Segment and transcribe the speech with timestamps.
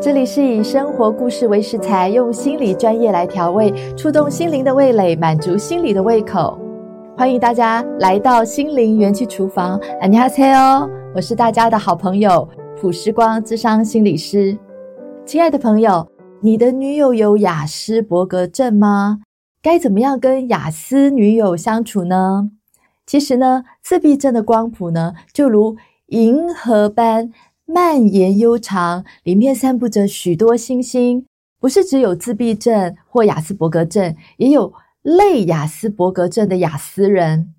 [0.00, 6.58] 这里是以生活故事为食材，用心理专业来调味，触动心灵的味蕾，满足心理的胃口。
[7.16, 12.46] 欢迎大家来到心灵元气厨房，안녕하세요，我是大家的好朋友
[12.78, 14.56] 朴时光，咨商心理师。
[15.24, 16.06] 亲爱的朋友，
[16.40, 19.20] 你的女友有亚斯伯格症吗？
[19.62, 22.50] 该怎么样跟亚斯女友相处呢？
[23.06, 25.76] 其实呢，自闭症的光谱呢，就如
[26.08, 27.32] 银河般。
[27.73, 31.25] 蔓延悠长，里面散布着许多星星。
[31.59, 37.53] 不是只有自闭症或亚斯伯格症，也有类亚斯伯格症的雅斯人。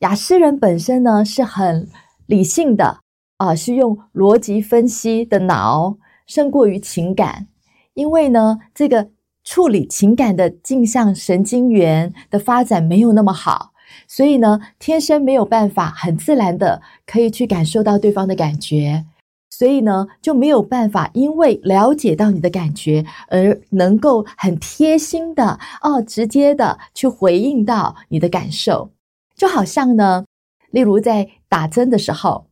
[0.00, 1.88] 雅斯人本身呢是很
[2.26, 2.98] 理性的
[3.36, 7.46] 啊、是用逻辑分析的脑胜过于情感。
[7.94, 9.08] 因为呢，这个
[9.44, 13.72] 处理情感的镜像神经元的发展没有那么好，
[14.08, 19.04] 所以呢，天生没有办法很自然的可以去感受到对方的感觉。
[19.56, 28.90] 所以呢，就没有办法，因为了解到你的感觉，而能够很贴心的哦，直接的去回应到你的感受。
[29.36, 30.24] 就好像呢，
[30.72, 32.46] 例如在打针的时候，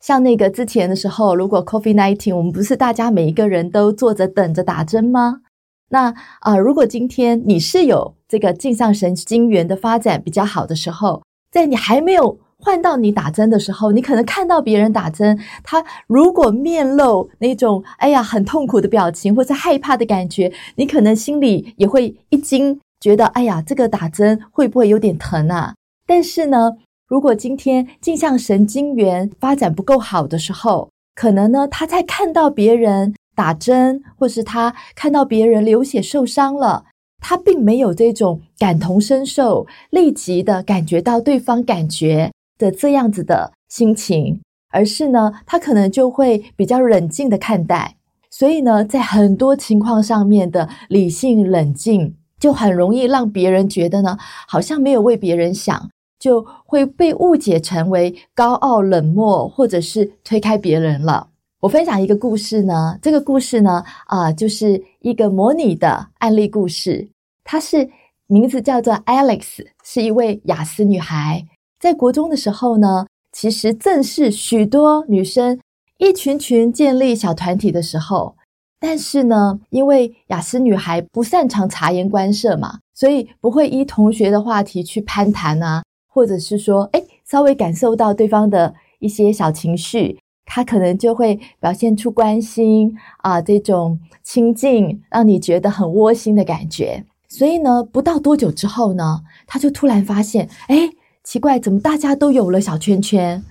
[0.00, 5.42] 像那个之前的时候，如果 COVID-19，我们不是大家每一个人都坐着等着打针吗？
[5.90, 12.38] 那啊、如果今天你是有这个镜像神经元的发展比较好的时候，在你还没有。
[12.58, 25.74] 换到你打针的时候，你可能看到别人打针，他如果面露那种哎呀很痛苦的表情，或是害怕的感觉，你可能心里也会一惊，觉得哎呀这个打针会不会有点疼啊？
[26.06, 26.72] 但是呢，
[27.08, 36.84] 如果今天镜像神经元发展不够好的时候，可能呢他在看到别人打针，或是他看到别人流血受伤了，
[37.20, 42.32] 他并没有这种感同身受，立即的感觉到对方感觉。
[42.58, 44.40] 的这样子的心情，
[44.70, 47.96] 而是呢，他可能就会比较冷静的看待，
[48.30, 54.16] 所以呢，在很多情况上面的理性冷静，就很容易让别人觉得呢，
[54.46, 61.28] 好像没有为别人想，就会被误解成为高傲冷漠，或者是推开别人了。
[61.60, 67.08] 我分享一个故事呢，这个故事呢，啊、就是一个模拟的案例故事，
[67.42, 67.88] 它是
[68.26, 71.46] 名字叫做 Alex，是一位雅思女孩。
[71.78, 75.60] 在国中的时候呢，其实正是许多女生
[75.98, 78.34] 一群群建立小团体的时候。
[78.78, 97.04] 但是呢，因为雅思女孩不擅长察言观色嘛，所以不会依同学的话题去攀谈啊，或者是说，诶，稍微感受到对方的一些小情绪，她可能就会表现出关心啊，这种亲近，让你觉得很窝心的感觉。
[97.28, 100.90] 所以呢，不到多久之后呢，她就突然发现，诶。
[101.26, 103.42] 奇怪，怎么大家都有了小圈圈，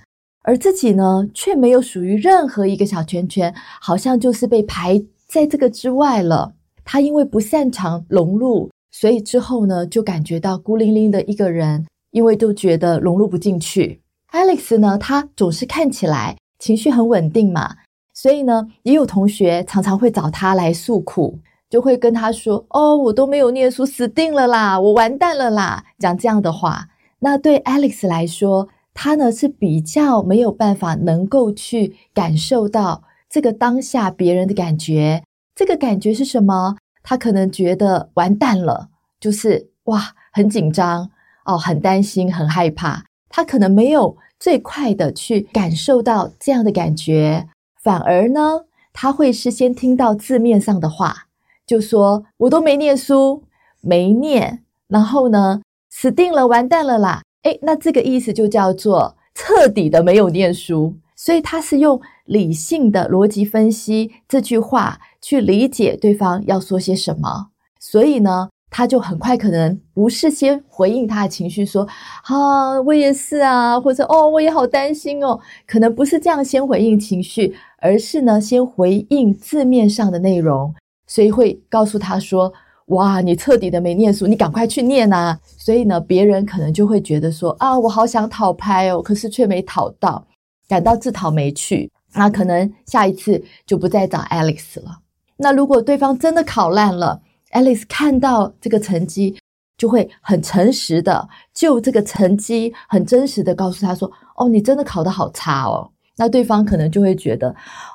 [0.44, 4.98] 而自己呢，却没有属于任何一个小圈圈，好像就是被排
[5.28, 6.54] 在这个之外了。
[6.86, 14.00] 他因为不擅长融入，所以之后呢，就感觉到孤零零的一个人，因为都觉得融入不进去。
[14.32, 17.76] Alex 呢，他总是看起来情绪很稳定嘛，
[18.14, 21.38] 所以呢，也有同学常常会找他来诉苦，
[21.68, 26.88] 就会跟他说：“哦，我都没有念书，死定了啦，我完蛋了啦。”讲这样的话。
[27.26, 35.24] 那对 Alex 来说，他呢是比较没有办法能够去感受到这个当下别人的感觉。
[35.52, 36.76] 这个感觉是什么？
[37.02, 41.10] 他可能觉得完蛋了，就是哇，很紧张
[41.46, 43.04] 哦，很担心，很害怕。
[43.28, 47.48] 他可能没有最快的去感受到这样的感觉，
[47.82, 51.26] 反而呢，他会事先听到字面上的话，
[51.66, 53.42] 就说我都没念书，
[53.80, 55.62] 没念，然后呢，
[55.98, 57.22] 死定了，完蛋了啦！
[57.44, 67.46] 诶，那这个意思就叫做彻底的没有念书，所以他是用理性的逻辑分析这句话去理解对方要说些什么，
[67.80, 71.88] 所以呢，他就很快可能不是先回应他的情绪，说
[72.28, 80.74] “啊，我也是啊”，或者“哦，我也好担心哦”，可能不是这样先回应情绪，而是呢，先回应字面上的内容，
[81.06, 82.52] 所以会告诉他说。
[82.86, 85.36] 哇，你彻底的没念书，你赶快去念啊！
[85.58, 90.24] 所以呢，别人可能就会觉得说啊，我好想讨拍哦，可是却没讨到，
[90.68, 91.90] 感到自讨没趣。
[92.14, 95.00] 那可能下一次就不再找 Alex 了。
[95.36, 99.36] 那如果对方真的考烂了，Alex 看到这个成绩，
[99.76, 105.90] 就会很诚实的就这个成绩很真实的告诉他说，哦，你真的考得好差哦。
[106.16, 107.54] 那对方可能就会觉得，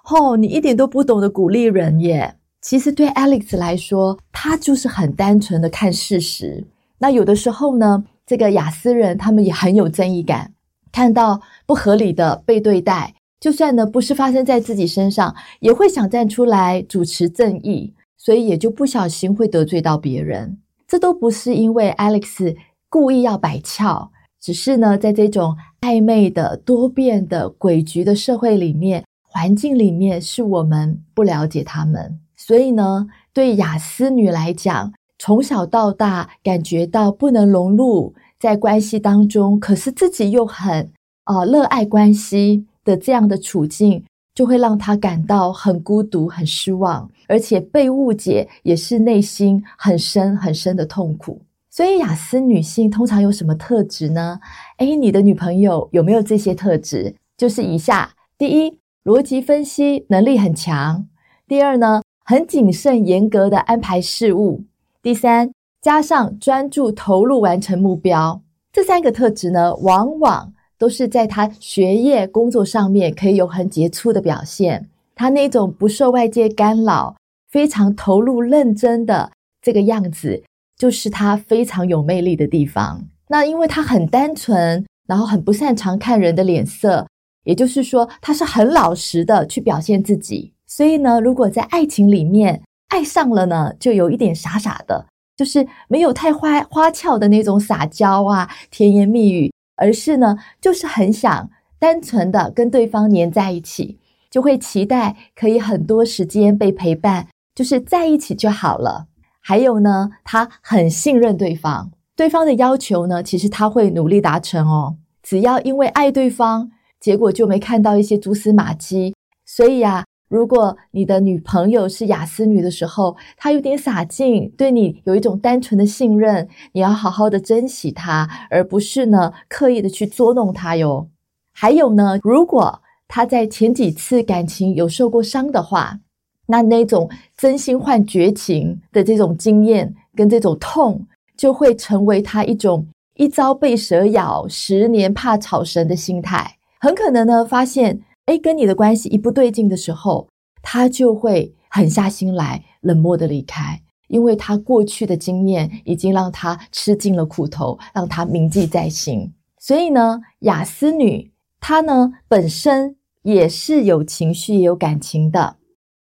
[0.10, 2.36] 哦，你一点都不懂得鼓励人耶。
[2.62, 6.64] 其实对 Alex 来说，他就是很单纯的看事实。
[7.00, 10.54] 那有的时候呢，这个亚斯人他们也很有正义感，
[10.92, 20.60] 看到不合理的被对待，就算呢不是发生在自己身上，也会想站出来主持正义，所以也就不小心会得罪到别人。
[20.88, 22.56] 这都不是因为 Alex
[22.90, 32.20] 故意要摆翘，只是呢在这种暧昧的、多变的、诡谲的社会里面、环境里面，是我们不了解他们。
[32.48, 40.92] 所以呢，对雅思女来讲，从小到大感觉到不能融入在关系当中，可是自己又很
[41.26, 42.66] 呃热爱关系。
[42.84, 44.04] 的这样的处境，
[44.34, 51.40] 就会让她感到很孤独、很失望，而且被误解也是内心很深很深的痛苦。
[51.70, 54.40] 所以，雅思女性通常有什么特质呢？
[54.80, 57.14] 诶，你的女朋友有没有这些特质？
[57.38, 61.06] 就是以下：第一，逻辑分析能力很强；
[61.48, 62.02] 第二呢，
[62.32, 64.62] 很谨慎、严格的安排事务；
[65.04, 65.52] 第三，
[65.82, 68.42] 加上专注投入完成目标。
[68.72, 70.54] 这三个特质呢，往往。
[70.78, 77.16] 都是在他学业工作上面可以有很杰出的表现，他那种不受外界干扰、
[77.50, 79.32] 非常投入认真的
[79.62, 80.42] 这个样子，
[80.78, 83.04] 就是他非常有魅力的地方。
[83.28, 87.06] 那因为他很单纯，然后很不擅长看人的脸色，
[87.44, 90.54] 也就是说他是很老实的去表现自己。
[90.74, 99.52] 所以呢，如果在爱情里面爱上了呢，就有一点傻傻的，就是没有太花花俏的那种撒娇啊、甜言蜜语。
[99.76, 103.98] 而是呢，就是很想单纯的跟对方黏在一起，
[104.30, 109.08] 就会期待可以很多时间被陪伴，就是在一起就好了。
[109.42, 114.96] 还有呢，他很信任对方，对方的要求呢，其实他会努力达成哦。
[115.22, 119.14] 只要因为爱对方，结果就没看到一些蛛丝马迹。
[119.46, 120.06] 所以啊。
[120.32, 131.06] 如果你的女朋友是雅思女的时候，她有点洒劲，对你有一种单纯的信任，你要好好的珍惜她，而不是呢刻意的去捉弄她哟。
[131.52, 136.00] 还有呢，如果她在前几次感情有受过伤的话，
[136.46, 141.06] 那那种真心换绝情的这种经验跟这种痛，
[141.36, 148.00] 就会成为她一种一朝被蛇咬，十年怕草绳的心态，很可能呢发现。
[148.32, 150.30] 哎，跟你的关系一不对劲的时候，
[150.62, 159.34] 他就会狠下心来，冷漠的离开，因为他过去的经验已经让他吃尽了苦头，让他铭记在心。
[159.60, 161.30] 所以呢，雅思女
[161.60, 165.58] 她呢本身也是有情绪、也有感情的，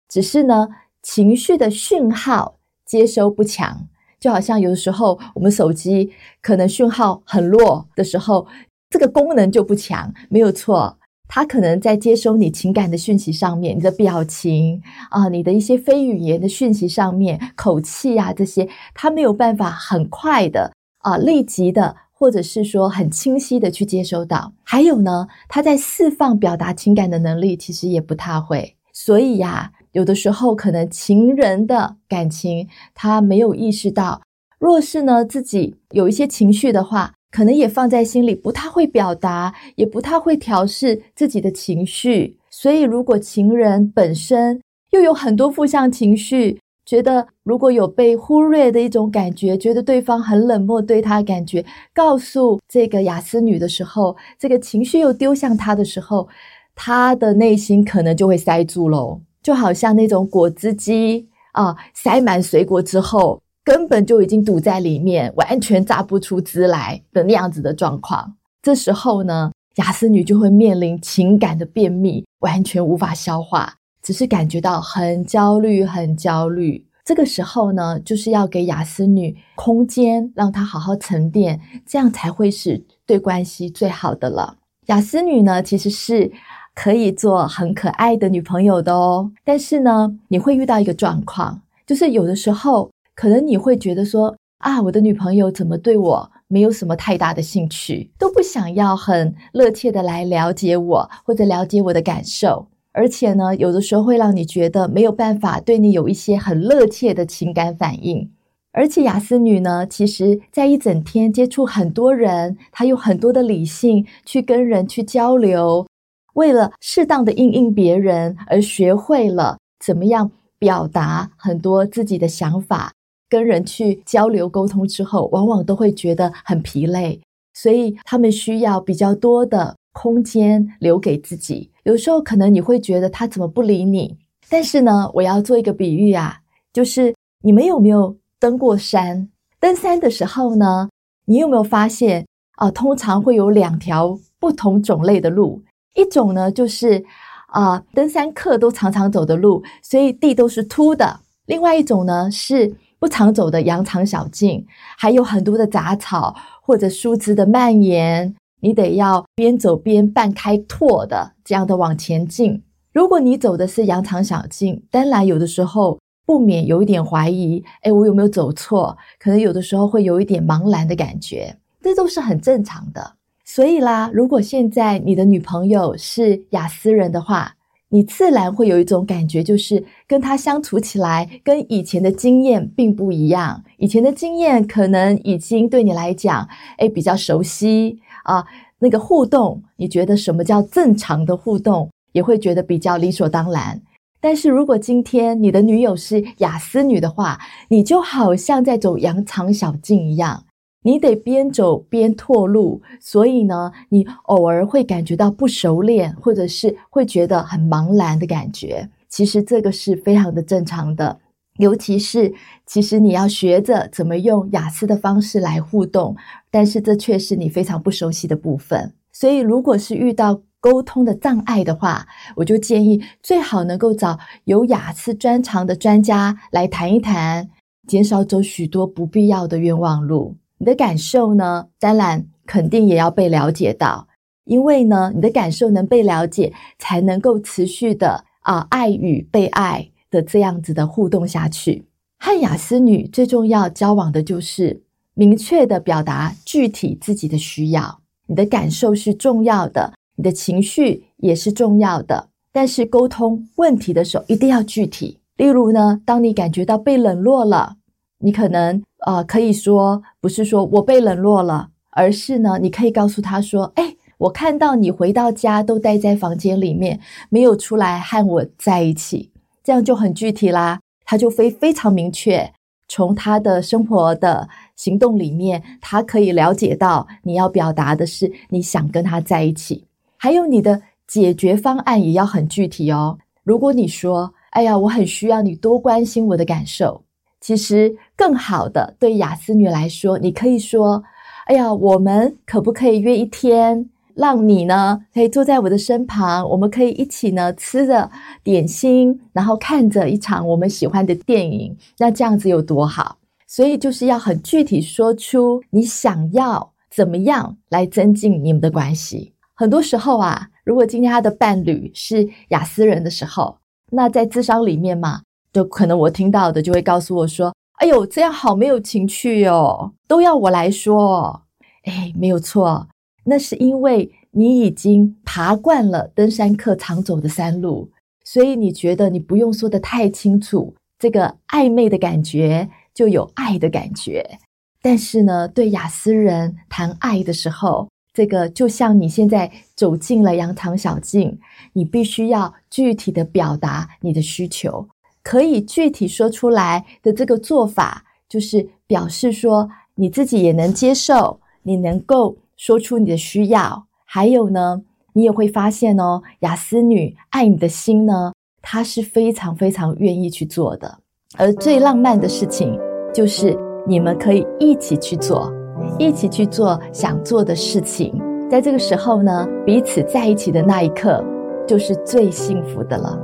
[0.08, 0.70] 只是呢
[1.04, 3.90] 情绪的讯号接收不强，
[4.22, 8.48] 就好像有的时候我们手机可能讯号很弱的时候，
[8.90, 10.98] 这个功能就不强，没有错。
[11.34, 24.52] 他可能在接收你情感的讯息上面，你的表情啊，你的一些非语言的讯息上面，口气啊这些，他没有办法很快的啊，立即的，或者是说很清晰的去接收到。
[24.62, 28.76] 还有呢，他在释放表达情感的能力其实也不太会。
[28.92, 34.22] 所以呀，有的时候可能情人的感情他没有意识到，
[34.60, 37.14] 若是呢自己有一些情绪的话。
[37.32, 42.38] 可能也放在心里，不太会表达，也不太会调试自己的情绪。
[42.50, 44.62] 所以，如果情人本身
[44.92, 51.64] 又有很多负向情绪，觉得如果有被忽略的一种感觉，觉得对方很冷漠对他的感觉，
[51.94, 56.28] 告诉这个雅思女的时候，这个情绪又丢向他的时候，
[56.76, 63.42] 他的内心可能就会塞住喽，就好像那种果汁机啊，塞满水果之后。
[63.64, 68.36] 根本就已经堵在里面，完全榨不出汁来的那样子的状况。
[68.62, 76.84] 这时候呢，雅思女就会面临情感的便秘，完全无法消化，只是感觉到很焦虑，很焦虑。
[77.06, 84.56] 这个时候呢，就是要给雅思女空间，让她好好沉淀，这样才会是对关系最好的了。
[84.88, 86.32] 雅思女呢，其实是
[86.74, 92.91] 可以做很可爱的女朋友的哦，但是呢，你会遇到一个状况，就是有的时候。
[93.22, 108.28] 可能你会觉得说啊，我的女朋友怎么对我没有什么太大的兴趣，都不想要很热切的来了解我或者了解我的感受，而且呢，有的时候会让你觉得没有办法对你有一些很热切的情感反应。
[108.72, 115.86] 而且雅思女呢，其实在一整天接触很多人，她有很多的理性去跟人去交流，
[116.34, 122.92] 为了适当的应应别人而学会了怎么样表达很多自己的想法。
[123.32, 127.22] 跟人去交流沟通之后，往往都会觉得很疲累，
[127.54, 131.72] 所以他们需要比较多的空间留给自己。
[131.84, 134.18] 有时候可能你会觉得他怎么不理你？
[134.50, 136.40] 但是呢，我要做一个比喻啊，
[136.74, 139.30] 就是你们有没有登过山？
[139.62, 140.90] 登山的时候呢，
[141.26, 142.70] 你有没有发现啊？
[142.70, 145.64] 通常会有两条不同种类的路，
[145.96, 147.02] 一种呢就是
[147.48, 151.22] 啊、登山客都常常走的路，所以地都是凸的。
[151.46, 154.64] 另外一种呢是不常走的羊肠小径，
[154.96, 162.62] 还有很多的杂草或者树枝的蔓延，你得要边走边半开拓的这样的往前进。
[162.94, 168.96] 如果你走的是羊肠小径，当然有的时候不免有一点怀疑，诶，我有没有走错？
[169.18, 173.14] 可能有的时候会有一点茫然的感觉，这都是很正常的。
[173.44, 177.56] 所以啦，如果现在你的女朋友是雅斯人的话，
[177.94, 183.62] 你自然会有一种感觉，就是跟她相处起来跟以前的经验并不一样。
[183.78, 188.46] 以前的经验可能已经对你来讲，诶，比较熟悉啊，
[188.80, 193.82] 那个互动，你觉得什么叫正常的互动，也会觉得比较理所当然。
[194.22, 200.46] 但是如果今天你的女友是雅思女的话，你就好像在走羊肠小径一样。
[200.84, 208.90] 你得边走边拓路，所以呢，你偶尔会感觉到不熟练，或者是会觉得很茫然的感觉。
[209.08, 211.20] 其实这个是非常的正常的，
[211.58, 212.34] 尤其是
[212.66, 216.16] 其实你要学着怎么用雅思的方式来互动，
[216.50, 218.94] 但是这却是你非常不熟悉的部分。
[219.12, 222.08] 所以，如果是遇到沟通的障碍的话，
[222.38, 227.50] 我就建议最好能够找有雅思专长的专家来谈一谈，
[227.86, 230.38] 减少走许多不必要的冤枉路。
[230.62, 234.08] 你的感受呢，当然肯定也要被了解到，
[234.44, 241.88] 因为呢，你的感受能被了解，才能够持续的啊、爱与被爱的这样子的互动下去。
[242.20, 244.84] 和雅思女最重要交往的就是
[245.16, 248.00] 明确的表达具体自己的需要。
[248.28, 255.18] 你的感受是重要的，你的情绪也是重要的，但是沟通问题的时候一定要具体。
[255.38, 257.78] 例如呢，当你感觉到被冷落了，
[258.20, 258.84] 你可能。
[259.06, 269.32] 呃，可以说不是说我被冷落了，而是呢，你可以告诉他说：“诶，我看到你回到家都待在房间里面，没有出来和我在一起，
[269.64, 270.80] 这样就很具体啦。
[271.04, 272.54] 他就非非常明确，
[272.88, 283.18] 从他的生活的行动里面，他可以了解到你要表达的是你想跟他在一起，还有你的解决方案也要很具体哦。
[283.44, 287.04] 如果你说：‘哎呀，我很需要你多关心我的感受。’
[287.42, 291.04] 其实更好的，对雅思女来说，你可以说
[291.48, 298.12] ：“哎呀，我们可不可以约一天，让你呢可以坐在我的身旁，我们可以一起呢吃着
[298.44, 303.18] 点心，然后看着一场我们喜欢的电影，那这样子有多好？
[303.48, 309.34] 所以就是要很具体说出你想要怎么样来增进你们的关系。
[309.56, 313.58] 很多时候啊，如果今天他的伴侣是雅思人的时候，
[313.90, 321.44] 那在智商里面嘛。”就可能我听到的就会告诉我说：“哎呦，这样好没有情趣哦，都要我来说。”
[321.84, 322.88] 哎，没有错，
[323.26, 327.90] 那是因为你已经爬惯了登山客常走的山路，
[328.24, 334.38] 所以你觉得你不用说得太清楚，这个暧昧的感觉就有爱的感觉。
[334.82, 341.40] 但是呢，对雅斯人谈爱的时候，这个就像你现在走进了羊肠小径，
[341.74, 344.88] 你必须要具体的表达你的需求。
[345.24, 353.86] 可以具体说出来的这个做法，就是表示说你自己也能接受，你能够说出你的需要。
[354.06, 354.82] 还有呢，
[355.14, 360.98] 你也会发现哦，雅思女爱你的心呢，她是非常非常愿意去做的。
[361.38, 362.78] 而最浪漫的事情，
[363.14, 365.50] 就是你们可以一起去做，
[365.98, 368.22] 一起去做想做的事情。
[368.50, 371.24] 在这个时候呢，彼此在一起的那一刻，
[371.66, 373.18] 就是最幸福的了。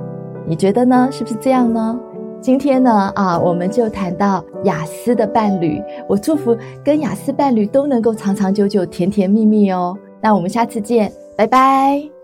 [0.48, 1.10] 你觉得呢？
[1.12, 2.00] 是不是这样呢？
[2.40, 5.82] 今天呢，啊，我们就谈到雅思的伴侣。
[6.08, 9.98] 我祝福跟雅思伴侣都能够长长久久、甜甜蜜蜜哦。
[10.22, 12.17] 那我们下次见，拜拜。